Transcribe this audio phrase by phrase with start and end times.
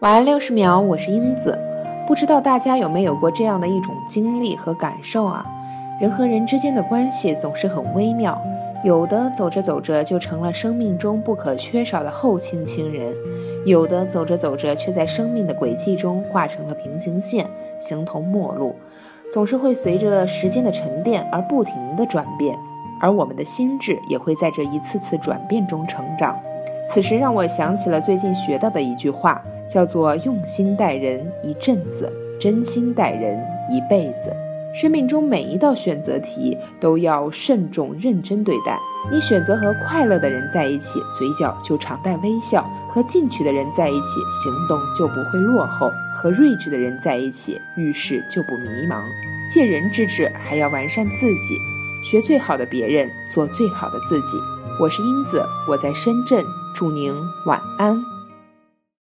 [0.00, 1.58] 晚安六十秒，我是英子。
[2.06, 5.46] 不知道大家有没有过这样的一种经历和感受啊？
[5.98, 8.38] 人和人之间的关系总是很微妙，
[8.84, 13.14] 有的走着走着就成了生命中不可缺少的后亲亲人，
[13.64, 17.46] 有的走着走着却在生命的轨迹中画成了平行线，
[17.80, 18.76] 形同陌路。
[19.32, 22.54] 总是会随着时间的沉淀而不停的转变，
[23.00, 26.38] 而我们的心智也会在这一次次转变中成长。
[26.86, 29.42] 此时让我想起了最近学到的一句话。
[29.68, 33.38] 叫做用心待人一阵子，真心待人
[33.70, 34.34] 一辈子。
[34.74, 38.78] 生命中每一道选择题都要慎重认真对待。
[39.10, 49.00] 你选择和快乐的人在一起，嘴角就常带微笑；和进取的人在一起，行动就不会落后；和睿智的人在一起，遇事就不迷茫。
[49.50, 51.56] 借人之智，还要完善自己，
[52.04, 54.36] 学最好的别人，做最好的自己。
[54.78, 57.14] 我是英子，我在深圳，祝您
[57.46, 58.15] 晚安。